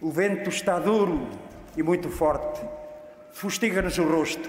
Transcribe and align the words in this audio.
O 0.00 0.10
vento 0.10 0.48
está 0.48 0.78
duro 0.78 1.28
e 1.76 1.82
muito 1.82 2.08
forte. 2.08 2.60
Fustiga-nos 3.32 3.98
o 3.98 4.04
rosto. 4.04 4.48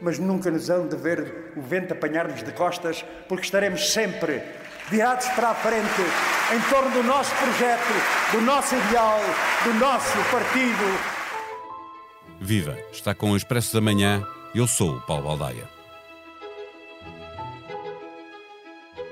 Mas 0.00 0.18
nunca 0.18 0.50
nos 0.50 0.68
hão 0.68 0.86
de 0.86 0.96
ver 0.96 1.52
o 1.56 1.62
vento 1.62 1.94
apanhar-nos 1.94 2.42
de 2.42 2.52
costas, 2.52 3.02
porque 3.26 3.44
estaremos 3.44 3.92
sempre 3.92 4.42
virados 4.90 5.26
para 5.28 5.50
a 5.50 5.54
frente 5.54 6.02
em 6.54 6.60
torno 6.70 6.90
do 6.90 7.02
nosso 7.02 7.34
projeto, 7.36 8.32
do 8.32 8.42
nosso 8.42 8.74
ideal, 8.74 9.18
do 9.64 9.74
nosso 9.74 10.18
partido. 10.30 11.16
Viva! 12.38 12.76
Está 12.92 13.14
com 13.14 13.30
o 13.30 13.36
Expresso 13.36 13.72
da 13.72 13.80
Manhã. 13.80 14.22
Eu 14.54 14.66
sou 14.66 14.96
o 14.96 15.00
Paulo 15.00 15.24
Baldaia. 15.24 15.75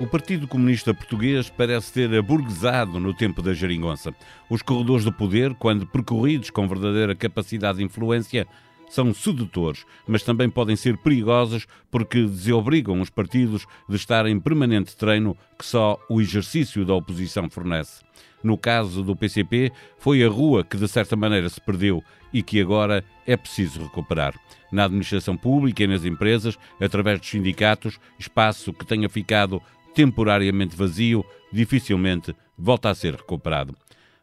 O 0.01 0.09
Partido 0.09 0.49
Comunista 0.49 0.93
Português 0.93 1.49
parece 1.49 1.93
ter 1.93 2.13
aburguesado 2.19 2.99
no 2.99 3.15
tempo 3.15 3.41
da 3.41 3.55
geringonça. 3.55 4.13
Os 4.51 4.61
corredores 4.61 5.05
do 5.05 5.13
poder, 5.13 5.55
quando 5.55 5.87
percorridos 5.87 6.51
com 6.51 6.67
verdadeira 6.67 7.15
capacidade 7.15 7.79
de 7.79 7.85
influência, 7.85 8.45
são 8.91 9.15
sedutores, 9.15 9.87
mas 10.07 10.25
também 10.25 10.51
podem 10.51 10.75
ser 10.75 10.99
perigosos 10.99 11.67
porque 11.93 12.23
desobrigam 12.23 13.01
os 13.01 13.09
partidos 13.09 13.67
de 13.89 13.95
estar 13.95 14.27
em 14.27 14.39
permanente 14.39 14.97
treino 14.97 15.37
que 15.57 15.65
só 15.65 15.97
o 16.11 16.21
exercício 16.21 16.85
da 16.85 16.95
oposição 16.95 17.49
fornece. 17.49 18.03
No 18.43 18.59
caso 18.59 19.03
do 19.03 19.17
PCP, 19.17 19.73
foi 19.97 20.25
a 20.25 20.29
rua 20.29 20.65
que 20.65 20.77
de 20.77 20.89
certa 20.89 21.15
maneira 21.15 21.49
se 21.49 21.61
perdeu 21.61 22.03
e 22.33 22.43
que 22.43 22.61
agora 22.61 23.05
é 23.27 23.37
preciso 23.37 23.81
recuperar. 23.81 24.35
Na 24.73 24.85
administração 24.85 25.37
pública 25.37 25.85
e 25.85 25.87
nas 25.87 26.05
empresas, 26.05 26.59
através 26.81 27.21
dos 27.21 27.31
sindicatos, 27.31 27.99
espaço 28.19 28.73
que 28.73 28.85
tenha 28.85 29.09
ficado 29.09 29.63
temporariamente 29.95 30.77
vazio, 30.77 31.25
dificilmente 31.53 32.35
volta 32.59 32.91
a 32.91 32.95
ser 32.95 33.15
recuperado. 33.15 33.75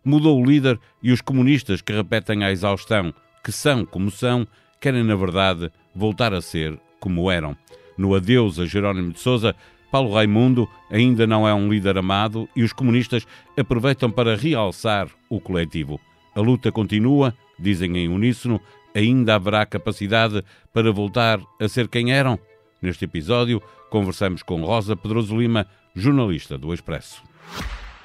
Mudou 0.03 0.41
o 0.41 0.45
líder 0.45 0.79
e 1.01 1.11
os 1.11 1.21
comunistas 1.21 1.81
que 1.81 1.93
repetem 1.93 2.43
à 2.43 2.51
exaustão 2.51 3.13
que 3.43 3.51
são 3.51 3.85
como 3.85 4.11
são, 4.11 4.47
querem 4.79 5.03
na 5.03 5.15
verdade 5.15 5.71
voltar 5.95 6.33
a 6.33 6.41
ser 6.41 6.79
como 6.99 7.29
eram. 7.29 7.55
No 7.97 8.15
adeus 8.15 8.59
a 8.59 8.65
Jerónimo 8.65 9.11
de 9.11 9.19
Sousa, 9.19 9.55
Paulo 9.91 10.13
Raimundo 10.13 10.69
ainda 10.89 11.27
não 11.27 11.47
é 11.47 11.53
um 11.53 11.69
líder 11.69 11.97
amado 11.97 12.47
e 12.55 12.63
os 12.63 12.71
comunistas 12.71 13.27
aproveitam 13.57 14.09
para 14.09 14.35
realçar 14.35 15.09
o 15.29 15.39
coletivo. 15.39 15.99
A 16.33 16.39
luta 16.39 16.71
continua, 16.71 17.35
dizem 17.59 17.97
em 17.97 18.07
uníssono, 18.07 18.61
ainda 18.95 19.35
haverá 19.35 19.65
capacidade 19.65 20.43
para 20.73 20.91
voltar 20.91 21.39
a 21.59 21.67
ser 21.67 21.87
quem 21.87 22.13
eram? 22.13 22.39
Neste 22.81 23.05
episódio, 23.05 23.61
conversamos 23.91 24.41
com 24.41 24.61
Rosa 24.65 24.95
Pedroso 24.95 25.37
Lima, 25.37 25.67
jornalista 25.95 26.57
do 26.57 26.73
Expresso. 26.73 27.21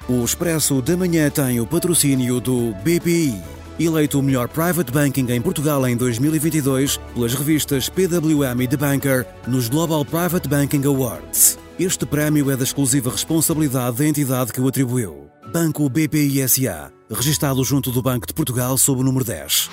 O 0.07 0.23
Expresso 0.23 0.81
da 0.81 0.95
Manhã 0.95 1.29
tem 1.31 1.59
o 1.59 1.65
patrocínio 1.65 2.39
do 2.39 2.73
BPI, 2.83 3.41
eleito 3.79 4.19
o 4.19 4.23
melhor 4.23 4.47
private 4.47 4.91
banking 4.91 5.31
em 5.31 5.41
Portugal 5.41 5.87
em 5.87 5.97
2022 5.97 6.97
pelas 7.13 7.33
revistas 7.33 7.89
PWM 7.89 8.61
e 8.61 8.67
The 8.67 8.77
Banker 8.77 9.25
nos 9.47 9.67
Global 9.67 10.05
Private 10.05 10.47
Banking 10.47 10.85
Awards. 10.85 11.57
Este 11.79 12.05
prémio 12.05 12.51
é 12.51 12.55
da 12.55 12.63
exclusiva 12.63 13.09
responsabilidade 13.09 13.97
da 13.97 14.05
entidade 14.05 14.53
que 14.53 14.61
o 14.61 14.67
atribuiu. 14.67 15.27
Banco 15.51 15.89
BPI 15.89 16.47
SA, 16.47 16.91
registado 17.09 17.63
junto 17.63 17.91
do 17.91 18.01
Banco 18.01 18.27
de 18.27 18.33
Portugal 18.33 18.77
sob 18.77 19.01
o 19.01 19.03
número 19.03 19.25
10. 19.25 19.69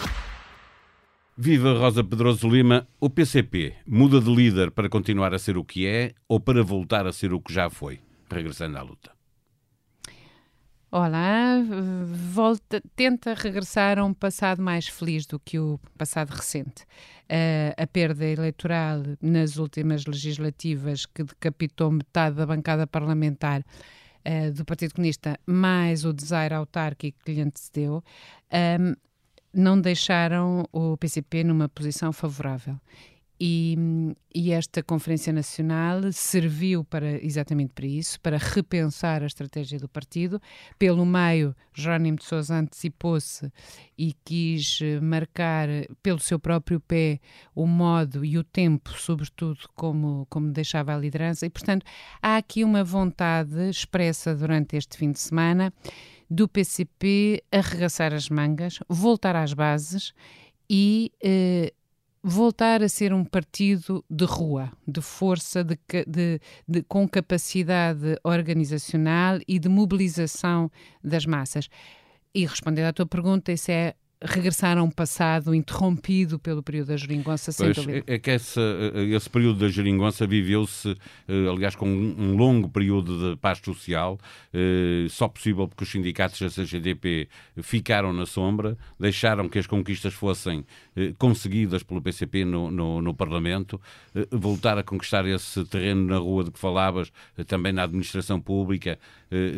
Viva 1.36 1.72
Rosa 1.72 2.04
Pedroso 2.04 2.48
Lima. 2.48 2.86
O 3.00 3.10
PCP 3.10 3.74
muda 3.84 4.20
de 4.20 4.32
líder 4.32 4.70
para 4.70 4.88
continuar 4.88 5.34
a 5.34 5.38
ser 5.38 5.56
o 5.56 5.64
que 5.64 5.84
é 5.84 6.12
ou 6.28 6.38
para 6.38 6.62
voltar 6.62 7.08
a 7.08 7.12
ser 7.12 7.32
o 7.32 7.40
que 7.40 7.52
já 7.52 7.68
foi, 7.68 7.98
regressando 8.30 8.78
à 8.78 8.82
luta? 8.82 9.10
Olá, 10.92 11.56
volta, 12.06 12.80
tenta 12.94 13.34
regressar 13.34 13.98
a 13.98 14.04
um 14.04 14.14
passado 14.14 14.62
mais 14.62 14.86
feliz 14.86 15.26
do 15.26 15.40
que 15.40 15.58
o 15.58 15.80
passado 15.98 16.30
recente. 16.30 16.84
Uh, 17.24 17.74
a 17.76 17.84
perda 17.84 18.24
eleitoral 18.24 19.02
nas 19.20 19.56
últimas 19.56 20.06
legislativas, 20.06 21.04
que 21.04 21.24
decapitou 21.24 21.90
metade 21.90 22.36
da 22.36 22.46
bancada 22.46 22.86
parlamentar 22.86 23.60
uh, 23.60 24.52
do 24.52 24.64
Partido 24.64 24.94
Comunista, 24.94 25.36
mais 25.44 26.04
o 26.04 26.12
desaire 26.12 26.54
autárquico 26.54 27.18
que 27.24 27.32
lhe 27.32 27.40
antecedeu, 27.40 28.04
um, 28.52 28.94
não 29.54 29.80
deixaram 29.80 30.64
o 30.72 30.96
PCP 30.96 31.44
numa 31.44 31.68
posição 31.68 32.12
favorável. 32.12 32.78
E, 33.40 33.76
e, 34.32 34.52
esta 34.52 34.80
Conferência 34.80 35.32
Nacional 35.32 36.00
serviu 36.12 36.84
para 36.84 37.22
exatamente 37.24 37.72
para 37.74 37.84
isso, 37.84 38.20
para 38.20 38.38
repensar 38.38 39.24
a 39.24 39.26
estratégia 39.26 39.78
do 39.78 39.88
partido. 39.88 40.40
Pelo 40.78 41.04
meio, 41.04 41.54
Jerónimo 41.74 42.18
de 42.18 42.24
Sousa 42.24 42.54
antecipou-se 42.54 43.52
e 43.98 44.14
quis 44.24 44.78
marcar 45.02 45.68
pelo 46.00 46.20
seu 46.20 46.38
próprio 46.38 46.78
pé 46.78 47.18
o 47.56 47.66
modo 47.66 48.24
e 48.24 48.38
o 48.38 48.44
tempo, 48.44 48.90
sobretudo, 48.98 49.58
como, 49.74 50.26
como 50.30 50.52
deixava 50.52 50.94
a 50.94 50.98
liderança. 50.98 51.44
E, 51.44 51.50
portanto, 51.50 51.84
há 52.22 52.36
aqui 52.36 52.62
uma 52.62 52.84
vontade 52.84 53.68
expressa 53.68 54.32
durante 54.32 54.76
este 54.76 54.96
fim 54.96 55.10
de 55.10 55.18
semana 55.18 55.72
do 56.30 56.48
PCP 56.48 57.42
arregaçar 57.52 58.12
as 58.12 58.28
mangas, 58.28 58.78
voltar 58.88 59.36
às 59.36 59.52
bases 59.52 60.12
e 60.68 61.12
eh, 61.22 61.72
voltar 62.22 62.82
a 62.82 62.88
ser 62.88 63.12
um 63.12 63.22
partido 63.22 64.02
de 64.08 64.24
rua, 64.24 64.72
de 64.88 65.02
força, 65.02 65.62
de, 65.62 65.78
de, 66.06 66.40
de, 66.66 66.82
com 66.84 67.06
capacidade 67.06 68.18
organizacional 68.24 69.38
e 69.46 69.58
de 69.58 69.68
mobilização 69.68 70.70
das 71.02 71.26
massas. 71.26 71.68
E 72.34 72.46
respondendo 72.46 72.86
à 72.86 72.92
tua 72.92 73.06
pergunta, 73.06 73.52
isso 73.52 73.70
é 73.70 73.94
regressar 74.24 74.78
a 74.78 74.82
um 74.82 74.90
passado 74.90 75.54
interrompido 75.54 76.38
pelo 76.38 76.62
período 76.62 76.88
da 76.88 76.96
geringonça 76.96 77.52
sem 77.52 77.72
pois, 77.72 77.86
é, 77.88 78.02
é 78.06 78.18
que 78.18 78.30
essa, 78.30 78.60
esse 79.14 79.28
período 79.28 79.60
da 79.60 79.68
geringonça 79.68 80.26
viveu-se, 80.26 80.96
eh, 81.28 81.48
aliás, 81.48 81.76
com 81.76 81.86
um 81.86 82.34
longo 82.36 82.68
período 82.68 83.30
de 83.30 83.36
paz 83.36 83.60
social, 83.62 84.18
eh, 84.52 85.06
só 85.10 85.28
possível 85.28 85.68
porque 85.68 85.84
os 85.84 85.90
sindicatos 85.90 86.40
da 86.40 86.48
CGDP 86.48 87.28
ficaram 87.62 88.12
na 88.12 88.24
sombra, 88.24 88.78
deixaram 88.98 89.48
que 89.48 89.58
as 89.58 89.66
conquistas 89.66 90.14
fossem 90.14 90.64
eh, 90.96 91.12
conseguidas 91.18 91.82
pelo 91.82 92.00
PCP 92.00 92.44
no, 92.44 92.70
no, 92.70 93.02
no 93.02 93.14
Parlamento, 93.14 93.80
voltar 94.30 94.78
a 94.78 94.82
conquistar 94.82 95.26
esse 95.26 95.64
terreno 95.66 96.06
na 96.06 96.16
rua 96.16 96.44
de 96.44 96.50
que 96.50 96.58
falavas, 96.58 97.12
também 97.46 97.72
na 97.72 97.82
administração 97.82 98.40
pública, 98.40 98.98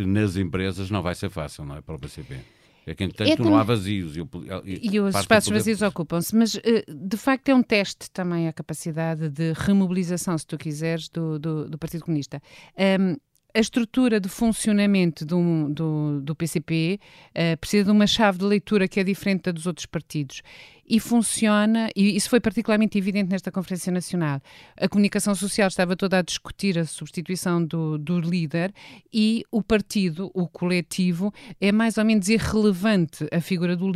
nas 0.07 0.37
empresas, 0.37 0.91
não 0.91 1.03
vai 1.03 1.15
ser 1.15 1.31
fácil, 1.31 1.65
não 1.65 1.77
é, 1.77 1.81
para 1.81 1.95
o 1.95 1.99
PCP. 1.99 2.57
É 2.87 2.95
que, 2.95 3.03
entretanto, 3.03 3.43
é 3.43 3.45
não 3.45 3.57
há 3.57 3.65
vazios. 3.65 4.17
E, 4.17 4.21
e 4.65 5.01
os 5.01 5.15
espaços 5.17 5.51
vazios 5.53 5.83
ocupam-se. 5.83 6.35
Mas, 6.37 6.55
eh, 6.55 6.85
de 6.89 7.17
facto, 7.17 7.49
é 7.49 7.55
um 7.55 7.63
teste 7.63 8.09
também 8.13 8.47
a 8.47 8.53
capacidade 8.53 9.29
de 9.29 9.53
remobilização, 9.55 10.39
se 10.39 10.47
tu 10.47 10.57
quiseres, 10.57 11.09
do, 11.09 11.37
do, 11.37 11.69
do 11.69 11.77
Partido 11.77 12.05
Comunista. 12.05 12.41
Um, 12.79 13.17
a 13.53 13.59
estrutura 13.59 14.21
de 14.21 14.29
funcionamento 14.29 15.25
do, 15.25 15.69
do, 15.71 16.21
do 16.21 16.37
PCP 16.37 17.01
uh, 17.01 17.31
eh, 17.35 17.57
precisa 17.57 17.85
de 17.85 17.91
uma 17.91 18.07
chave 18.07 18.39
de 18.39 18.45
leitura 18.45 18.87
que 18.87 19.01
é 19.01 19.05
diferente 19.05 19.45
da 19.45 19.53
dos 19.53 19.67
outros 19.67 19.87
partidos 19.87 20.43
e 20.89 21.01
funciona, 21.01 21.89
e 21.97 22.15
isso 22.17 22.31
foi 22.31 22.41
particularmente 22.41 22.97
evidente 22.97 23.31
nesta 23.31 23.51
Conferência 23.51 23.91
Nacional. 23.91 24.41
A 24.77 24.89
comunicação 24.89 25.35
social 25.35 25.69
estava 25.69 25.97
toda 25.97 26.19
a 26.19 26.23
discutir 26.23 26.79
a 26.79 26.85
substituição 26.85 27.65
do, 27.65 27.99
do 27.99 28.21
líder 28.21 28.73
e 29.13 29.45
o 29.51 29.63
partido, 29.63 30.31
o 30.33 30.47
coletivo, 30.47 31.33
é 31.61 31.73
mais 31.73 31.99
ou 31.99 32.05
menos 32.05 32.29
irrelevante 32.29 33.27
a 33.33 33.41
figura 33.41 33.77
do, 33.77 33.91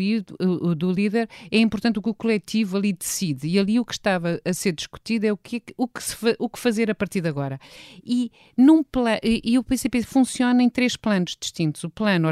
do 0.75 0.93
líder, 0.93 1.29
é 1.51 1.59
importante 1.59 1.99
o 1.99 2.03
que 2.03 2.11
o 2.11 2.15
coletivo 2.15 2.77
ali 2.77 2.93
decide. 2.93 3.49
E 3.49 3.59
ali 3.59 3.79
o 3.79 3.85
que 3.85 3.93
estava 3.93 4.41
a 4.45 4.53
ser 4.53 4.73
discutido 4.73 5.27
é 5.27 5.33
o 5.33 5.37
que, 5.37 5.63
o 5.77 5.87
que, 5.87 6.03
se, 6.03 6.17
o 6.39 6.49
que 6.49 6.59
fazer 6.59 6.91
a 6.91 6.95
partir 6.95 7.21
de 7.21 7.29
agora. 7.29 7.61
E, 8.05 8.33
num 8.57 8.83
e, 9.23 9.41
e 9.45 9.59
o 9.59 9.65
PCP 9.65 10.03
funciona 10.03 10.63
em 10.63 10.69
três 10.69 10.97
planos 10.97 11.37
distintos: 11.39 11.85
o 11.85 11.91
plano 11.91 12.29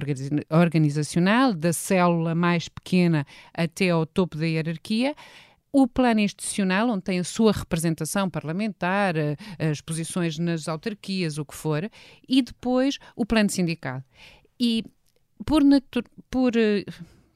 organizacional, 0.50 1.54
da 1.54 1.72
célula 1.72 2.34
mais 2.34 2.68
pequena 2.68 3.26
até 3.54 3.90
ao 3.90 4.04
topo 4.06 4.36
da 4.36 4.47
hierarquia, 4.48 5.14
o 5.72 5.86
plano 5.86 6.20
institucional, 6.20 6.88
onde 6.88 7.02
tem 7.02 7.18
a 7.18 7.24
sua 7.24 7.52
representação 7.52 8.28
parlamentar, 8.28 9.16
eh, 9.16 9.36
as 9.58 9.80
posições 9.80 10.38
nas 10.38 10.66
autarquias, 10.66 11.38
o 11.38 11.44
que 11.44 11.54
for, 11.54 11.90
e 12.28 12.42
depois 12.42 12.98
o 13.14 13.26
plano 13.26 13.50
sindical. 13.50 14.02
E 14.58 14.84
por, 15.44 15.62
por, 16.30 16.56
eh, 16.56 16.84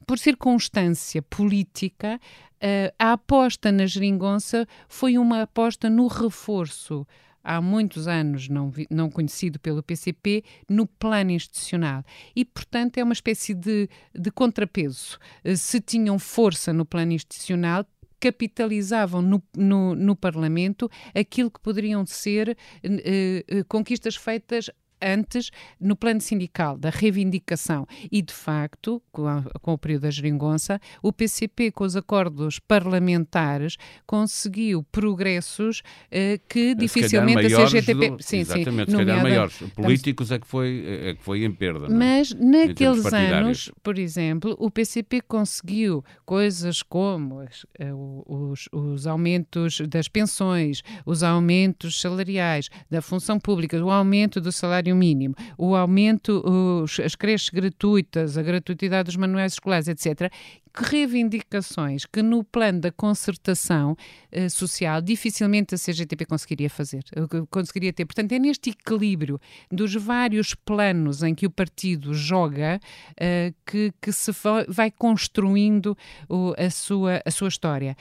por 0.05 0.17
circunstância 0.17 1.21
política, 1.21 2.19
eh, 2.59 2.93
a 2.97 3.13
aposta 3.13 3.71
na 3.71 3.85
geringonça 3.85 4.67
foi 4.87 5.17
uma 5.17 5.43
aposta 5.43 5.89
no 5.89 6.07
reforço 6.07 7.05
há 7.43 7.61
muitos 7.61 8.07
anos 8.07 8.47
não, 8.47 8.69
vi, 8.69 8.87
não 8.89 9.09
conhecido 9.09 9.59
pelo 9.59 9.83
PCP, 9.83 10.43
no 10.69 10.87
plano 10.87 11.31
institucional. 11.31 12.03
E, 12.35 12.45
portanto, 12.45 12.97
é 12.97 13.03
uma 13.03 13.13
espécie 13.13 13.53
de, 13.53 13.89
de 14.13 14.31
contrapeso. 14.31 15.19
Eh, 15.43 15.55
se 15.55 15.81
tinham 15.81 16.17
força 16.17 16.71
no 16.71 16.85
plano 16.85 17.11
institucional, 17.11 17.85
capitalizavam 18.19 19.21
no, 19.21 19.43
no, 19.55 19.93
no, 19.95 20.15
Parlamento 20.15 20.89
aquilo 21.13 21.51
que 21.51 21.59
poderiam 21.59 22.05
ser 22.05 22.57
uh, 22.81 23.65
conquistas 23.67 24.15
feitas 24.15 24.69
antes 25.03 25.51
no 25.79 25.95
plano 25.95 26.21
sindical, 26.21 26.77
da 26.77 26.89
reivindicação. 26.89 27.85
E, 28.11 28.21
de 28.21 28.33
facto, 28.33 29.01
com, 29.11 29.27
a, 29.27 29.43
com 29.61 29.73
o 29.73 29.77
período 29.77 30.03
da 30.03 30.11
geringonça, 30.11 30.79
o 31.01 31.11
PCP, 31.11 31.71
com 31.71 31.83
os 31.83 31.95
acordos 31.95 32.59
parlamentares, 32.59 33.77
conseguiu 34.05 34.83
progressos 34.83 35.79
uh, 35.79 36.41
que 36.47 36.75
dificilmente 36.75 37.53
a 37.53 37.65
CGTP. 37.65 38.09
Do, 38.11 38.23
sim, 38.23 38.39
exatamente, 38.39 38.91
sim, 38.91 38.97
se 38.97 39.05
calhar 39.05 39.23
maiores. 39.23 39.55
Políticos 39.75 40.31
é 40.31 40.39
que, 40.39 40.47
foi, 40.47 40.83
é 40.85 41.13
que 41.15 41.23
foi 41.23 41.43
em 41.43 41.51
perda. 41.51 41.87
É? 41.87 41.89
Mas 41.89 42.33
naqueles 42.33 43.05
anos, 43.13 43.71
por 43.81 43.97
exemplo, 43.97 44.55
o 44.59 44.69
PCP 44.69 45.21
conseguiu 45.21 46.03
coisas 46.25 46.81
como 46.81 47.39
as, 47.39 47.65
eh, 47.79 47.91
os, 47.93 48.69
os 48.71 49.07
aumentos 49.07 49.81
das 49.81 50.07
pensões, 50.07 50.83
os 51.05 51.23
aumentos 51.23 51.99
salariais 51.99 52.69
da 52.89 53.01
função 53.01 53.39
pública, 53.39 53.83
o 53.83 53.91
aumento 53.91 54.39
do 54.39 54.51
salário 54.51 54.92
mínimo, 54.95 55.35
o 55.57 55.75
aumento, 55.75 56.43
os, 56.45 56.99
as 56.99 57.15
creches 57.15 57.49
gratuitas, 57.49 58.37
a 58.37 58.41
gratuidade 58.41 59.07
dos 59.07 59.15
manuais 59.15 59.53
escolares, 59.53 59.87
etc., 59.87 60.31
que 60.73 60.83
reivindicações 60.83 62.03
que 62.05 62.23
no 62.23 62.43
plano 62.43 62.81
da 62.81 62.91
concertação 62.91 63.91
uh, 63.91 64.49
social 64.49 65.01
dificilmente 65.01 65.75
a 65.75 65.77
CGTP 65.77 66.25
conseguiria 66.25 66.69
fazer, 66.69 67.03
conseguiria 67.49 67.93
ter. 67.93 68.05
Portanto, 68.05 68.31
é 68.31 68.39
neste 68.39 68.71
equilíbrio 68.71 69.39
dos 69.71 69.93
vários 69.93 70.55
planos 70.55 71.21
em 71.21 71.35
que 71.35 71.45
o 71.45 71.51
partido 71.51 72.13
joga 72.13 72.79
uh, 73.11 73.55
que, 73.65 73.93
que 74.01 74.11
se 74.11 74.31
vai 74.67 74.89
construindo 74.89 75.95
o, 76.27 76.55
a, 76.57 76.69
sua, 76.71 77.21
a 77.23 77.29
sua 77.29 77.49
história. 77.49 77.95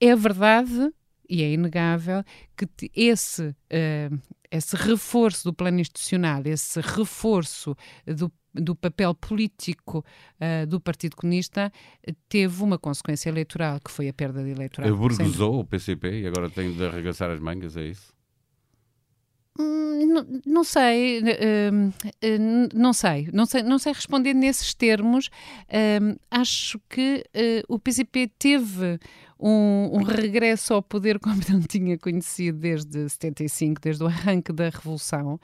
É 0.00 0.16
verdade 0.16 0.90
e 1.28 1.42
é 1.42 1.52
inegável 1.52 2.22
que 2.56 2.90
esse, 2.94 3.42
uh, 3.42 4.20
esse 4.56 4.76
reforço 4.76 5.44
do 5.44 5.52
plano 5.52 5.80
institucional, 5.80 6.42
esse 6.44 6.80
reforço 6.80 7.76
do 8.06 8.32
do 8.54 8.74
papel 8.74 9.14
político 9.14 10.04
uh, 10.40 10.66
do 10.66 10.80
Partido 10.80 11.16
Comunista 11.16 11.72
teve 12.28 12.62
uma 12.62 12.78
consequência 12.78 13.28
eleitoral, 13.28 13.80
que 13.84 13.90
foi 13.90 14.08
a 14.08 14.12
perda 14.12 14.42
de 14.44 14.50
eleitoral. 14.50 14.92
Aburguesou 14.92 15.60
o 15.60 15.64
PCP 15.64 16.20
e 16.20 16.26
agora 16.26 16.48
tem 16.48 16.72
de 16.72 16.84
arregaçar 16.86 17.30
as 17.30 17.40
mangas, 17.40 17.76
é 17.76 17.86
isso? 17.86 18.14
Hum, 19.58 20.06
não, 20.06 20.26
não, 20.46 20.64
sei, 20.64 21.20
uh, 21.20 21.24
uh, 21.24 22.68
não 22.74 22.92
sei, 22.92 23.28
não 23.32 23.46
sei, 23.46 23.62
não 23.62 23.78
sei 23.78 23.92
responder 23.92 24.34
nesses 24.34 24.74
termos. 24.74 25.30
Acho 26.30 26.80
que 26.88 27.24
o 27.68 27.78
PCP 27.78 28.30
teve 28.38 28.98
um, 29.46 29.98
um, 29.98 30.02
regresso 30.02 30.72
ao 30.72 30.82
poder 30.82 31.18
como 31.18 31.38
não 31.50 31.60
tinha 31.60 31.98
conhecido 31.98 32.58
desde 32.58 33.06
75, 33.06 33.78
desde 33.78 34.02
o 34.02 34.06
arranque 34.06 34.50
da 34.54 34.70
Revolução. 34.70 35.38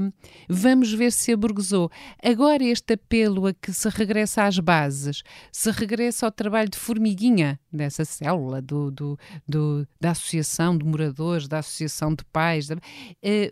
Um, 0.00 0.10
vamos 0.48 0.92
ver 0.94 1.12
se 1.12 1.32
aburguesou. 1.32 1.90
Agora 2.24 2.64
este 2.64 2.94
apelo 2.94 3.46
a 3.46 3.52
que 3.52 3.70
se 3.70 3.86
regressa 3.90 4.44
às 4.44 4.58
bases, 4.58 5.22
se 5.52 5.70
regressa 5.70 6.24
ao 6.24 6.32
trabalho 6.32 6.70
de 6.70 6.78
formiguinha 6.78 7.60
dessa 7.70 8.02
célula 8.02 8.62
do, 8.62 8.90
do, 8.90 9.18
do 9.46 9.86
da 10.00 10.12
associação 10.12 10.78
de 10.78 10.86
moradores, 10.86 11.46
da 11.46 11.58
associação 11.58 12.14
de 12.14 12.24
pais. 12.32 12.70
uh, 12.70 12.76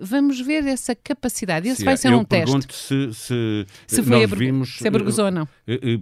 vamos 0.00 0.40
ver 0.40 0.66
essa 0.66 0.94
capacidade. 0.94 1.68
Esse 1.68 1.78
se 1.78 1.84
vai 1.84 1.94
é. 1.94 1.96
ser 1.98 2.14
um 2.14 2.24
teste. 2.24 2.74
Se, 2.74 3.12
se, 3.12 3.66
se 3.86 4.02
nós 4.02 4.30
vimos, 4.30 4.78
se 4.78 4.88
aburguesou 4.88 5.26
ou 5.26 5.30
não. 5.30 5.48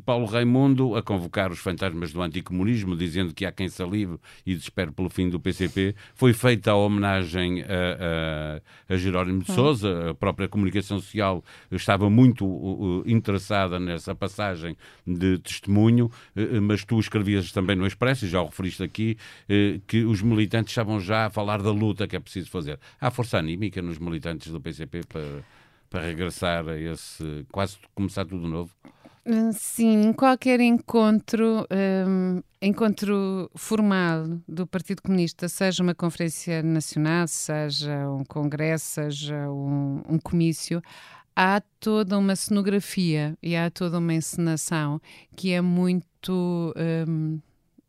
Paulo 0.05 0.27
Raimundo 0.27 0.95
a 0.95 1.03
convocar 1.03 1.51
os 1.51 1.59
fantasmas 1.59 2.13
do 2.13 2.21
anticomunismo, 2.21 2.97
dizendo 2.97 3.33
que 3.33 3.47
há 3.47 3.53
quem 3.53 3.69
salive 3.69 4.19
e 4.45 4.55
desespere 4.55 4.91
pelo 4.91 5.09
fim 5.09 5.29
do 5.29 5.41
PCP. 5.41 5.95
Foi 6.15 6.33
feita 6.33 6.73
a 6.73 6.77
homenagem 6.77 7.63
a, 7.63 8.61
a, 8.89 8.95
a 8.95 8.97
Jerónimo 8.97 9.43
de 9.43 9.53
Sousa, 9.53 10.11
a 10.11 10.15
própria 10.15 10.49
comunicação 10.49 10.99
social 11.01 11.43
estava 11.71 12.11
muito 12.11 12.47
uh, 12.47 13.03
interessada 13.07 13.81
nessa 13.81 14.15
passagem 14.15 14.77
de 15.07 15.39
testemunho, 15.39 16.11
uh, 16.37 16.63
mas 16.63 16.85
tu 16.85 16.99
escrevias 16.99 17.51
também 17.53 17.77
no 17.77 17.87
Expresso, 17.87 18.27
e 18.27 18.29
já 18.29 18.43
o 18.43 18.47
referiste 18.47 18.83
aqui, 18.83 19.17
uh, 19.45 19.81
que 19.87 20.05
os 20.05 20.21
militantes 20.23 20.73
estavam 20.73 21.01
já 21.01 21.27
a 21.27 21.31
falar 21.31 21.63
da 21.63 21.71
luta 21.71 22.07
que 22.07 22.17
é 22.17 22.21
preciso 22.21 22.51
fazer. 22.51 22.79
Há 23.01 23.11
força 23.11 23.39
anímica 23.39 23.81
nos 23.81 23.99
militantes 23.99 24.53
do 24.53 24.61
PCP 24.61 25.03
para, 25.09 25.45
para 25.89 26.03
regressar 26.03 26.69
a 26.69 26.79
esse, 26.79 27.47
quase 27.51 27.79
começar 27.95 28.25
tudo 28.25 28.47
novo? 28.47 28.71
Sim, 29.55 30.13
qualquer 30.13 30.61
encontro, 30.61 31.67
um, 32.07 32.43
encontro 32.61 33.51
formal 33.55 34.27
do 34.47 34.67
Partido 34.67 35.01
Comunista, 35.01 35.49
seja 35.49 35.83
uma 35.83 35.95
conferência 35.95 36.63
nacional, 36.63 37.27
seja 37.27 38.11
um 38.11 38.23
congresso, 38.23 38.85
seja 38.85 39.51
um, 39.51 40.03
um 40.07 40.19
comício, 40.19 40.83
há 41.35 41.63
toda 41.81 42.19
uma 42.19 42.37
cenografia 42.37 43.35
e 43.43 43.57
há 43.57 43.71
toda 43.71 43.99
uma 43.99 44.13
encenação 44.13 45.01
que 45.35 45.53
é 45.53 45.61
muito. 45.63 46.75
Um, 47.09 47.41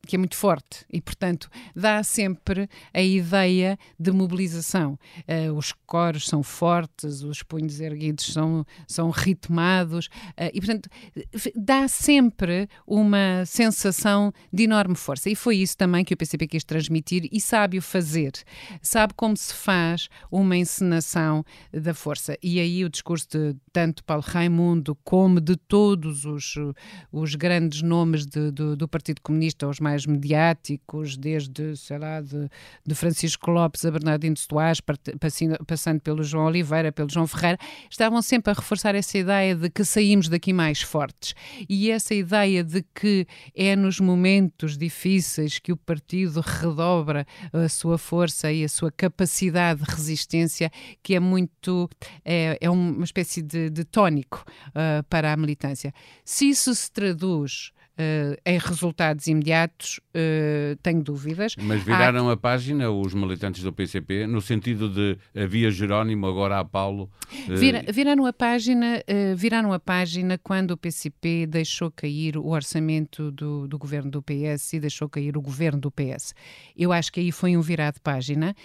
que 0.06 0.16
é 0.16 0.20
muito 0.20 0.36
forte 0.36 0.86
e, 0.92 1.02
portanto, 1.02 1.50
dá 1.76 2.04
sempre 2.04 2.70
a 2.94 3.02
ideia 3.02 3.78
de 4.00 4.12
mobilização. 4.12 4.98
Uh, 5.28 5.54
os 5.54 5.74
coros 5.86 6.28
são 6.28 6.44
fortes, 6.44 7.22
os 7.22 7.44
punhos 7.44 7.80
erguidos 7.80 8.26
são, 8.34 8.66
são 8.88 9.10
ritmados 9.10 10.08
uh, 10.08 10.52
e, 10.54 10.60
portanto, 10.60 10.90
dá 11.56 11.88
sempre 11.88 12.68
uma 12.86 13.46
sensação 13.46 14.32
de 14.52 14.64
enorme 14.64 14.96
força. 14.96 15.30
E 15.30 15.36
foi 15.36 15.58
isso 15.58 15.78
também 15.78 16.04
que 16.04 16.14
o 16.14 16.18
PCP 16.18 16.48
quis 16.48 16.64
transmitir 16.64 17.28
e 17.32 17.40
sabe 17.42 17.78
o 17.78 17.82
fazer. 17.82 18.34
Sabe 18.82 19.14
como 19.16 19.36
se 19.36 19.54
faz 19.54 20.10
uma 20.32 20.58
encenação 20.58 21.44
da 21.72 21.94
força. 21.94 22.38
E 22.42 22.60
aí 22.60 22.84
o 22.84 22.90
discurso 22.90 23.28
de 23.30 23.56
tanto 23.72 24.04
Paulo 24.04 24.24
Raimundo 24.26 24.96
como 25.04 25.40
de 25.40 25.56
todos 25.56 26.26
os, 26.26 26.56
os 27.12 27.36
grandes 27.36 27.82
nomes 27.82 28.26
de, 28.26 28.52
de, 28.52 28.76
do 28.76 28.88
Partido 28.88 29.22
Comunista, 29.22 29.68
os 29.68 29.80
mais 29.80 29.95
mais 29.96 30.06
mediáticos, 30.06 31.16
desde, 31.16 31.76
sei 31.78 31.98
lá, 31.98 32.20
de, 32.22 32.50
de 32.86 32.96
Francisco 32.96 33.50
Lopes 33.50 33.86
a 33.86 33.92
Bernardino 33.92 34.36
Soares, 34.36 34.82
passando 35.66 36.02
pelo 36.02 36.24
João 36.24 36.46
Oliveira, 36.46 36.92
pelo 36.92 37.10
João 37.10 37.26
Ferreira, 37.26 37.58
estavam 37.90 38.22
sempre 38.22 38.52
a 38.52 38.54
reforçar 38.54 38.94
essa 38.94 39.18
ideia 39.18 39.56
de 39.56 39.70
que 39.70 39.86
saímos 39.86 40.28
daqui 40.28 40.52
mais 40.52 40.82
fortes. 40.82 41.34
E 41.70 41.90
essa 41.90 42.14
ideia 42.14 42.64
de 42.64 42.84
que 42.94 43.26
é 43.56 43.76
nos 43.76 44.00
momentos 44.00 44.78
difíceis 44.78 45.60
que 45.60 45.72
o 45.72 45.78
partido 45.78 46.42
redobra 46.42 47.26
a 47.54 47.70
sua 47.70 47.98
força 47.98 48.52
e 48.52 48.64
a 48.64 48.70
sua 48.70 48.92
capacidade 48.92 49.82
de 49.82 49.90
resistência, 49.90 50.70
que 51.02 51.16
é 51.16 51.20
muito. 51.20 51.90
é, 52.24 52.58
é 52.60 52.70
uma 52.70 53.06
espécie 53.06 53.42
de, 53.42 53.70
de 53.70 53.86
tónico 53.86 54.44
uh, 54.70 55.04
para 55.10 55.32
a 55.32 55.38
militância. 55.38 55.94
Se 56.26 56.50
isso 56.50 56.76
se 56.76 56.92
traduz 56.92 57.72
uh, 57.98 58.38
em 58.46 58.58
resultados 58.58 59.28
imediatos, 59.28 60.00
uh, 60.10 60.76
tenho 60.82 61.02
dúvidas. 61.04 61.56
Mas 61.58 61.82
viraram 61.84 62.30
há... 62.30 62.34
a 62.34 62.38
página 62.38 62.90
os 62.90 63.14
militantes 63.14 63.64
do 63.64 63.72
PCP, 63.72 64.28
no 64.28 64.42
sentido 64.42 64.90
de 64.90 65.18
havia 65.36 65.72
Jerónimo, 65.72 66.28
agora 66.28 66.60
há 66.60 66.66
Paulo. 66.66 67.10
Uh... 67.48 67.56
Vira, 67.56 67.84
viraram, 67.92 68.26
a 68.26 68.34
página, 68.34 69.04
viraram 69.36 69.74
a 69.74 69.80
página 69.80 70.38
quando 70.38 70.72
o 70.72 70.78
PCP 70.78 71.48
deixou 71.48 71.92
cair 71.92 72.38
o 72.38 72.48
orçamento 72.48 73.32
do, 73.32 73.68
do 73.68 73.78
governo 73.78 74.12
do 74.12 74.22
PS 74.22 74.74
e 74.74 74.80
deixou 74.80 75.10
cair 75.10 75.38
o 75.38 75.42
governo 75.42 75.80
do 75.80 75.92
PS. 75.92 76.34
Eu 76.76 76.92
acho 76.92 77.12
que 77.12 77.20
aí 77.20 77.32
foi 77.32 77.56
um 77.58 77.62
virado 77.62 77.96
de 77.96 78.02
página. 78.02 78.56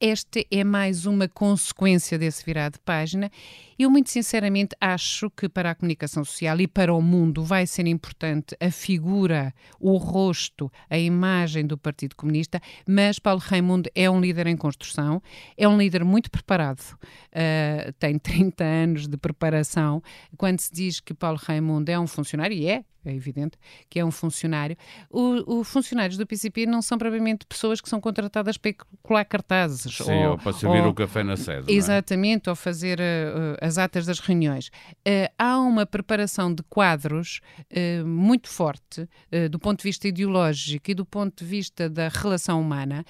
Esta 0.00 0.44
é 0.50 0.64
mais 0.64 1.06
uma 1.06 1.28
consequência 1.28 2.18
desse 2.18 2.44
virado 2.44 2.74
de 2.74 2.80
página. 2.80 3.30
Eu, 3.78 3.90
muito 3.90 4.10
sinceramente, 4.10 4.76
acho 4.80 5.28
que 5.30 5.48
para 5.48 5.70
a 5.70 5.74
comunicação 5.74 6.24
social 6.24 6.60
e 6.60 6.68
para 6.68 6.94
o 6.94 7.02
mundo 7.02 7.42
vai 7.42 7.66
ser 7.66 7.86
importante 7.86 8.41
a 8.60 8.70
figura, 8.70 9.54
o 9.78 9.96
rosto, 9.96 10.70
a 10.88 10.98
imagem 10.98 11.66
do 11.66 11.78
Partido 11.78 12.16
Comunista, 12.16 12.60
mas 12.86 13.18
Paulo 13.18 13.40
Raimundo 13.40 13.90
é 13.94 14.10
um 14.10 14.20
líder 14.20 14.46
em 14.46 14.56
construção, 14.56 15.22
é 15.56 15.66
um 15.68 15.78
líder 15.78 16.04
muito 16.04 16.30
preparado, 16.30 16.80
uh, 16.80 17.92
tem 17.98 18.18
30 18.18 18.64
anos 18.64 19.08
de 19.08 19.16
preparação. 19.16 20.02
Quando 20.36 20.60
se 20.60 20.72
diz 20.72 21.00
que 21.00 21.14
Paulo 21.14 21.38
Raimundo 21.42 21.90
é 21.90 21.98
um 21.98 22.06
funcionário, 22.06 22.56
e 22.56 22.66
é, 22.68 22.84
é 23.04 23.14
evidente, 23.14 23.58
que 23.88 23.98
é 23.98 24.04
um 24.04 24.10
funcionário. 24.10 24.76
Os 25.10 25.68
funcionários 25.68 26.16
do 26.16 26.26
PCP 26.26 26.66
não 26.66 26.80
são 26.80 26.96
propriamente 26.96 27.46
pessoas 27.46 27.80
que 27.80 27.88
são 27.88 28.00
contratadas 28.00 28.56
para 28.56 28.74
colar 29.02 29.24
cartazes. 29.24 29.96
Sim, 29.96 30.24
ou, 30.24 30.32
ou 30.32 30.38
para 30.38 30.52
servir 30.52 30.82
ou, 30.82 30.90
o 30.90 30.94
café 30.94 31.22
na 31.22 31.36
sede. 31.36 31.70
É? 31.70 31.74
Exatamente, 31.74 32.48
é? 32.48 32.50
ou 32.50 32.56
fazer 32.56 32.98
uh, 33.00 33.56
as 33.60 33.78
atas 33.78 34.06
das 34.06 34.18
reuniões. 34.20 34.68
Uh, 34.68 35.28
há 35.38 35.58
uma 35.58 35.84
preparação 35.84 36.54
de 36.54 36.62
quadros 36.64 37.40
uh, 37.70 38.06
muito 38.06 38.48
forte 38.48 39.08
do 39.50 39.58
ponto 39.58 39.78
de 39.78 39.84
vista 39.84 40.06
ideológico 40.06 40.90
e 40.90 40.94
do 40.94 41.04
ponto 41.04 41.42
de 41.42 41.50
vista 41.50 41.88
da 41.88 42.08
relação 42.08 42.60
humana 42.60 43.04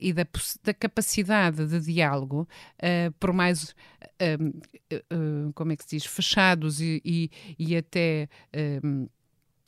e 0.00 0.12
da, 0.12 0.26
da, 0.62 0.74
capacidade 0.74 1.66
de 1.66 1.80
diálogo, 1.80 2.46
por 3.18 3.32
mais, 3.32 3.74
como 5.54 5.72
é 5.72 5.76
que 5.76 5.84
se 5.84 5.96
diz, 5.96 6.04
fechados 6.04 6.80
e, 6.80 7.00
e, 7.04 7.30
e 7.58 7.76
até 7.76 8.28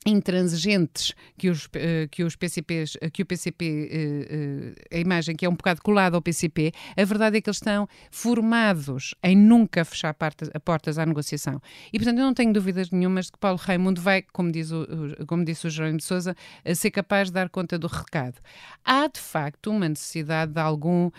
intransigentes 0.07 1.15
que 1.37 1.51
os, 1.51 1.69
eh, 1.75 2.09
que 2.11 2.25
os 2.25 2.35
PCPs, 2.35 2.97
que 3.13 3.23
o 3.23 3.27
PCP, 3.27 3.89
eh, 3.91 4.75
eh, 4.91 4.97
a 4.97 4.99
imagem 4.99 5.37
que 5.37 5.45
é 5.45 5.49
um 5.49 5.55
bocado 5.55 5.83
colada 5.83 6.17
ao 6.17 6.23
PCP, 6.23 6.73
a 6.97 7.05
verdade 7.05 7.37
é 7.37 7.41
que 7.41 7.51
eles 7.51 7.59
estão 7.59 7.87
formados 8.11 9.15
em 9.23 9.37
nunca 9.37 9.85
fechar 9.85 10.15
portas, 10.15 10.99
à 10.99 11.05
negociação. 11.05 11.61
E, 11.93 11.99
portanto, 11.99 12.19
eu 12.19 12.25
não 12.25 12.35
tenho 12.35 12.53
dúvidas 12.53 12.91
nenhumas 12.91 13.27
de 13.27 13.33
que 13.33 13.39
Paulo 13.39 13.59
Raimundo 13.59 14.01
vai, 14.01 14.23
como, 14.33 14.51
diz 14.51 14.71
o, 14.73 14.87
como 15.27 15.45
disse 15.45 15.67
o 15.67 15.71
Jerónimo 15.71 15.99
de 15.99 16.05
Sousa, 16.05 16.35
ser 16.75 16.91
capaz 16.91 17.29
de 17.29 17.35
dar 17.35 17.51
conta 17.51 17.79
do 17.79 17.87
recado. 17.87 18.41
Há, 18.85 19.07
de 19.07 19.21
facto, 19.21 19.71
uma 19.71 19.89
necessidade 19.89 20.53
de 20.53 20.61
algum... 20.61 21.11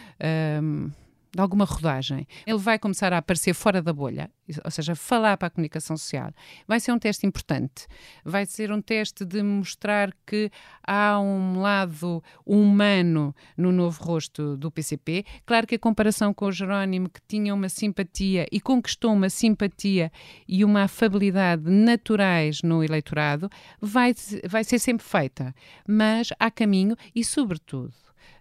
Um, 0.62 0.90
de 1.34 1.42
alguma 1.42 1.66
rodagem. 1.66 2.28
Ele 2.46 2.58
vai 2.58 2.78
começar 2.78 3.14
a 3.14 3.18
aparecer 3.18 3.54
fora 3.54 3.82
da 3.82 3.94
bolha, 3.94 4.30
ou 4.64 4.72
seja, 4.72 4.96
falar 4.96 5.38
para 5.38 5.48
a 5.48 5.50
comunicação 5.50 5.96
social. 5.96 6.32
Vai 6.68 6.80
ser 6.80 6.92
um 6.92 7.00
teste 7.00 7.26
importante. 7.26 7.88
Vai 8.24 8.46
ser 8.46 8.72
um 8.72 8.82
teste 8.82 9.24
de 9.24 9.42
mostrar 9.42 10.14
que 10.26 10.52
há 10.86 11.20
um 11.20 11.62
lado 11.62 12.22
humano 12.46 13.34
no 13.56 13.72
novo 13.72 14.04
rosto 14.04 14.58
do 14.58 14.70
PCP. 14.70 15.26
Claro 15.46 15.66
que 15.66 15.76
a 15.76 15.80
comparação 15.80 16.34
com 16.34 16.48
o 16.48 16.52
Jerónimo, 16.52 17.10
que 17.10 17.22
tinha 17.28 17.54
uma 17.54 17.70
simpatia 17.70 18.46
e 18.52 18.60
conquistou 18.60 19.14
uma 19.14 19.30
simpatia 19.30 20.12
e 20.48 20.66
uma 20.66 20.84
afabilidade 20.84 21.70
naturais 21.70 22.62
no 22.62 22.84
eleitorado, 22.84 23.50
vai, 23.80 24.14
vai 24.48 24.64
ser 24.64 24.80
sempre 24.80 25.06
feita. 25.06 25.56
Mas 25.88 26.30
há 26.38 26.52
caminho 26.52 26.96
e, 27.16 27.24
sobretudo, 27.24 27.94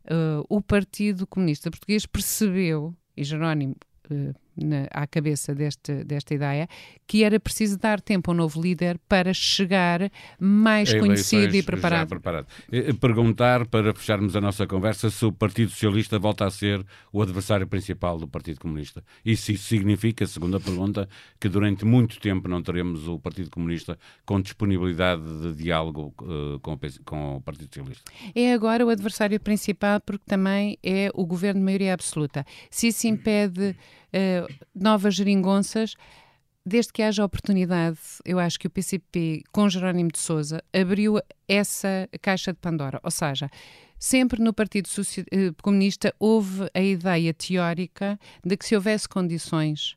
uh, 0.05 0.45
o 0.49 0.61
Partido 0.61 1.27
Comunista 1.27 1.71
Português 1.71 2.07
percebeu, 2.07 2.95
e 3.17 3.25
Jerónimo 3.25 3.77
uh, 4.11 4.35
na, 4.57 4.87
à 4.91 5.07
cabeça 5.07 5.55
deste, 5.55 6.05
desta 6.05 6.35
ideia, 6.35 6.69
que 7.07 7.25
era 7.25 7.39
preciso 7.41 7.79
dar 7.79 8.01
tempo 8.01 8.31
ao 8.31 8.37
novo 8.37 8.61
líder 8.61 8.99
para 9.09 9.33
chegar 9.33 10.11
mais 10.39 10.93
conhecido 10.93 11.55
e 11.57 11.63
preparado. 11.63 12.09
preparado. 12.09 12.47
Perguntar, 13.01 13.67
para 13.67 13.95
fecharmos 13.95 14.37
a 14.37 14.41
nossa 14.41 14.67
conversa, 14.67 15.11
se 15.11 15.25
o 15.25 15.33
Partido 15.33 15.71
Socialista 15.71 16.19
volta 16.19 16.47
a 16.47 16.51
ser 16.51 16.85
o 17.13 17.23
adversário 17.23 17.67
principal 17.67 18.19
do 18.19 18.29
Partido 18.29 18.61
Comunista. 18.61 19.03
E 19.25 19.37
se 19.37 19.55
isso 19.55 19.69
significa, 19.69 20.27
segunda 20.27 20.61
pergunta, 20.61 21.09
que 21.39 21.49
durante 21.49 21.85
muito 21.85 22.21
tempo 22.21 22.49
não 22.49 22.63
teremos 22.63 23.09
o 23.09 23.19
Partido 23.19 23.51
Comunista 23.51 23.99
com 24.25 24.41
disponibilidade 24.41 25.23
de 25.43 25.55
diálogo 25.55 26.15
uh, 26.21 26.59
com, 26.61 26.75
o, 26.75 26.79
com 27.05 27.37
o 27.37 27.41
Partido 27.41 27.75
Socialista. 27.75 28.11
É 28.35 28.53
agora 28.53 28.85
o 28.85 28.89
adversário 28.89 29.39
principal 29.41 30.01
porque 30.01 30.25
também 30.27 30.79
é 30.83 31.11
o 31.15 31.27
governo 31.27 31.61
de 31.61 31.65
maioria 31.65 31.95
absoluta. 31.95 32.45
Se 32.71 32.89
isso 32.89 33.07
impede 33.07 33.77
uh, 34.15 34.67
novas 34.75 35.15
geringonças, 35.15 35.95
desde 36.65 36.93
que 36.93 37.03
haja 37.03 37.25
oportunidade, 37.25 37.99
eu 38.25 38.39
acho 38.39 38.59
que 38.59 38.67
o 38.67 38.71
PCP, 38.71 39.43
com 39.51 39.69
Jerónimo 39.69 40.11
de 40.13 40.19
Souza, 40.19 40.63
abriu 40.73 41.19
essa 41.49 42.09
caixa 42.21 42.53
de 42.53 42.59
Pandora. 42.59 43.01
Ou 43.03 43.11
seja, 43.11 43.51
sempre 43.99 44.43
no 44.43 44.53
Partido 44.53 44.89
eh, 45.33 45.53
Comunista 45.63 46.15
houve 46.19 46.69
a 46.75 46.81
ideia 46.81 47.33
teórica 47.33 48.19
de 48.45 48.57
que 48.57 48.67
se 48.67 48.75
houvesse 48.75 49.09
condições 49.09 49.97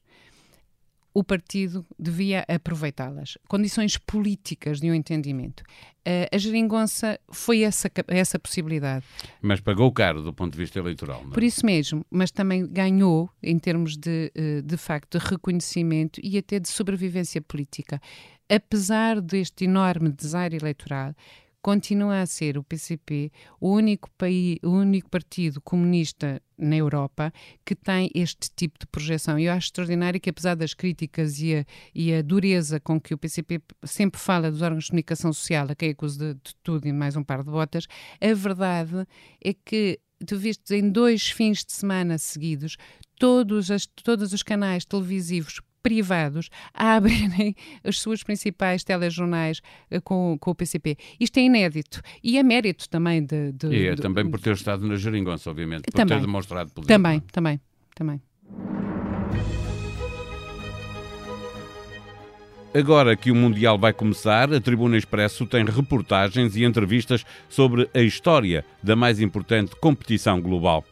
o 1.14 1.24
partido 1.24 1.86
devia 1.98 2.44
aproveitá-las. 2.48 3.38
Condições 3.48 3.98
políticas 3.98 4.80
de 4.80 4.90
um 4.90 4.94
entendimento. 4.94 5.62
Uh, 5.62 6.28
a 6.34 6.38
geringonça 6.38 7.20
foi 7.32 7.62
essa, 7.62 7.90
essa 8.08 8.38
possibilidade. 8.40 9.06
Mas 9.42 9.62
pagou 9.62 9.92
caro 9.92 10.22
do 10.22 10.34
ponto 10.34 10.52
de 10.54 10.58
vista 10.58 10.80
eleitoral. 10.80 11.22
Não 11.24 11.32
é? 11.32 11.34
Por 11.34 11.44
isso 11.44 11.66
mesmo, 11.66 12.06
mas 12.10 12.32
também 12.32 12.68
ganhou 12.68 13.30
em 13.42 13.58
termos 13.60 13.96
de, 13.96 14.32
uh, 14.36 14.62
de 14.62 14.78
facto, 14.78 15.18
de 15.18 15.26
reconhecimento 15.26 16.20
e 16.24 16.38
até 16.38 16.60
de 16.60 16.68
sobrevivência 16.68 17.42
política. 17.42 18.02
Apesar 18.50 19.22
deste 19.22 19.64
enorme 19.64 20.10
desaire 20.10 20.58
eleitoral, 20.58 21.16
continua 21.64 22.22
a 22.22 22.26
ser 22.26 22.58
o 22.58 22.64
PCP 22.64 23.32
o 23.60 23.72
único, 23.72 24.12
país, 24.18 24.60
o 24.62 24.70
único 24.70 25.10
partido 25.10 25.62
comunista 25.62 26.42
na 26.58 26.76
Europa 26.76 27.34
que 27.66 27.74
tem 27.74 28.12
este 28.14 28.52
tipo 28.54 28.78
de 28.78 28.86
projeção. 28.86 29.40
Eu 29.40 29.54
acho 29.54 29.68
extraordinário 29.68 30.20
que, 30.20 30.30
apesar 30.30 30.56
das 30.56 30.74
críticas 30.74 31.40
e 31.40 31.56
a, 31.56 31.66
e 31.96 32.14
a 32.14 32.22
dureza 32.22 32.82
com 32.82 33.00
que 33.00 33.14
o 33.14 33.18
PCP 33.18 33.62
sempre 33.84 34.20
fala 34.20 34.52
dos 34.52 34.62
órgãos 34.62 34.84
de 34.84 34.90
comunicação 34.90 35.32
social, 35.32 35.66
a 35.70 35.76
quem 35.76 35.92
acusa 35.92 36.34
de, 36.34 36.42
de 36.44 36.56
tudo 36.62 36.86
e 36.86 36.92
mais 36.92 37.16
um 37.16 37.24
par 37.24 37.42
de 37.42 37.50
botas, 37.50 37.88
a 38.22 38.34
verdade 38.34 39.08
é 39.42 39.54
que 39.54 40.00
tu 40.28 40.38
viste 40.38 40.76
em 40.76 40.90
dois 40.90 41.30
fins 41.30 41.64
de 41.64 41.72
semana 41.72 42.18
seguidos 42.18 42.76
todos, 43.18 43.70
todos 44.04 44.34
os 44.34 44.44
canais 44.44 44.84
televisivos 44.84 45.62
privados 45.84 46.50
a 46.74 46.96
abrirem 47.04 47.56
as 47.84 48.00
suas 48.00 48.24
principais 48.24 48.84
telejornais 48.84 49.62
uh, 49.92 50.02
com, 50.02 50.38
com 50.40 50.52
o 50.52 50.56
PCP. 50.56 50.98
Isto 51.20 51.38
é 51.38 51.44
inédito 51.44 52.02
e 52.24 52.38
é 52.38 52.44
mérito 52.44 52.90
também 52.90 53.24
de... 53.24 53.52
de 53.52 53.68
e 53.68 53.88
é 53.88 53.96
de, 53.96 54.02
também 54.02 54.30
por 54.30 54.40
ter 54.40 54.54
estado 54.54 54.88
na 54.88 54.96
geringonça, 54.96 55.50
obviamente, 55.50 55.84
por 55.84 55.92
também, 55.92 56.18
ter 56.18 56.26
demonstrado 56.26 56.72
poder. 56.72 56.88
Também, 56.88 57.20
também, 57.32 57.60
também. 57.94 58.22
Agora 62.76 63.16
que 63.16 63.30
o 63.30 63.36
Mundial 63.36 63.78
vai 63.78 63.94
começar, 63.94 64.52
a 64.52 64.60
Tribuna 64.60 64.98
Expresso 64.98 65.46
tem 65.46 65.64
reportagens 65.64 66.56
e 66.56 66.64
entrevistas 66.64 67.24
sobre 67.48 67.88
a 67.94 68.02
história 68.02 68.66
da 68.82 68.96
mais 68.96 69.22
importante 69.22 69.76
competição 69.76 70.42
global. 70.42 70.84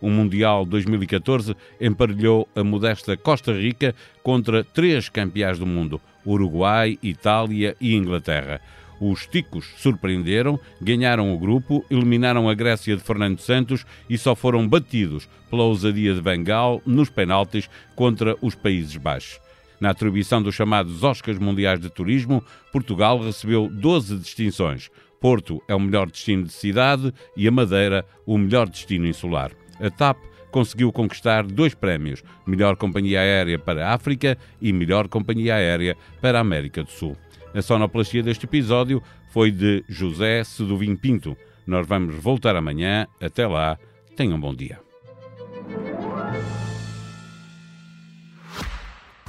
O 0.00 0.08
Mundial 0.08 0.64
2014 0.64 1.54
emparelhou 1.80 2.48
a 2.56 2.64
modesta 2.64 3.16
Costa 3.16 3.52
Rica 3.52 3.94
contra 4.22 4.64
três 4.64 5.08
campeãs 5.08 5.58
do 5.58 5.66
mundo: 5.66 6.00
Uruguai, 6.26 6.98
Itália 7.02 7.76
e 7.80 7.94
Inglaterra. 7.94 8.60
Os 8.98 9.26
ticos 9.26 9.66
surpreenderam, 9.78 10.60
ganharam 10.80 11.34
o 11.34 11.38
grupo, 11.38 11.84
eliminaram 11.90 12.48
a 12.48 12.54
Grécia 12.54 12.96
de 12.96 13.02
Fernando 13.02 13.40
Santos 13.40 13.86
e 14.08 14.16
só 14.18 14.34
foram 14.34 14.66
batidos 14.68 15.28
pela 15.50 15.64
ousadia 15.64 16.14
de 16.14 16.20
Bengal 16.20 16.82
nos 16.84 17.08
penaltis 17.08 17.68
contra 17.94 18.36
os 18.42 18.54
Países 18.54 18.96
Baixos. 18.96 19.40
Na 19.80 19.90
atribuição 19.90 20.42
dos 20.42 20.54
chamados 20.54 21.02
Oscars 21.02 21.38
Mundiais 21.38 21.80
de 21.80 21.88
Turismo, 21.88 22.44
Portugal 22.70 23.18
recebeu 23.18 23.70
12 23.70 24.18
distinções. 24.18 24.90
Porto 25.18 25.62
é 25.66 25.74
o 25.74 25.80
melhor 25.80 26.10
destino 26.10 26.44
de 26.44 26.52
cidade 26.52 27.12
e 27.34 27.48
a 27.48 27.50
Madeira 27.50 28.04
o 28.26 28.36
melhor 28.36 28.68
destino 28.68 29.06
insular 29.06 29.50
a 29.80 29.90
TAP 29.90 30.18
conseguiu 30.50 30.92
conquistar 30.92 31.44
dois 31.44 31.74
prémios: 31.74 32.22
Melhor 32.46 32.76
Companhia 32.76 33.20
Aérea 33.20 33.58
para 33.58 33.88
a 33.88 33.94
África 33.94 34.36
e 34.60 34.72
Melhor 34.72 35.08
Companhia 35.08 35.54
Aérea 35.54 35.96
para 36.20 36.38
a 36.38 36.40
América 36.40 36.82
do 36.82 36.90
Sul. 36.90 37.16
A 37.54 37.62
sonoplastia 37.62 38.22
deste 38.22 38.46
episódio 38.46 39.02
foi 39.32 39.50
de 39.50 39.84
José 39.88 40.44
Seduvim 40.44 40.94
Pinto. 40.94 41.36
Nós 41.66 41.86
vamos 41.86 42.14
voltar 42.16 42.56
amanhã. 42.56 43.06
Até 43.20 43.46
lá, 43.46 43.78
tenham 44.16 44.36
um 44.36 44.40
bom 44.40 44.54
dia. 44.54 44.78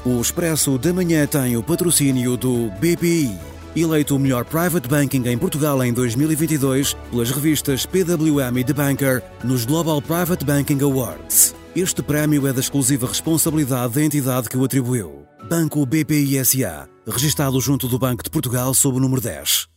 O 0.03 0.19
Expresso 0.19 0.77
da 0.79 0.91
Manhã 0.91 1.27
tem 1.27 1.55
o 1.55 1.63
patrocínio 1.63 2.35
do 2.35 2.71
BPI 2.79 3.50
eleito 3.75 4.15
o 4.15 4.19
melhor 4.19 4.43
private 4.45 4.87
banking 4.87 5.27
em 5.27 5.37
Portugal 5.37 5.83
em 5.83 5.93
2022 5.93 6.93
pelas 7.09 7.31
revistas 7.31 7.85
PWM 7.85 8.57
e 8.57 8.63
The 8.63 8.73
Banker 8.73 9.23
nos 9.43 9.65
Global 9.65 10.01
Private 10.01 10.43
Banking 10.43 10.81
Awards. 10.81 11.55
Este 11.75 12.01
prémio 12.01 12.45
é 12.47 12.51
da 12.53 12.59
exclusiva 12.59 13.07
responsabilidade 13.07 13.93
da 13.93 14.03
entidade 14.03 14.49
que 14.49 14.57
o 14.57 14.65
atribuiu. 14.65 15.25
Banco 15.49 15.85
BPI 15.85 16.43
SA, 16.43 16.87
registado 17.07 17.59
junto 17.61 17.87
do 17.87 17.97
Banco 17.97 18.23
de 18.23 18.29
Portugal 18.29 18.73
sob 18.73 18.97
o 18.97 18.99
número 18.99 19.21
10. 19.21 19.70